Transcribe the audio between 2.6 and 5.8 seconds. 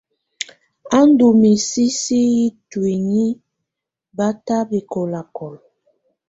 tuinyii bata bɛkɔlakɔla.